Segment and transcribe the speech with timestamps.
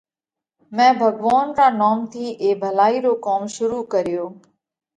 [0.75, 4.31] مئين ڀڳوونَ را نوم ٿِي اي ڀلائِي رو ڪوم شُروع ڪريوھ۔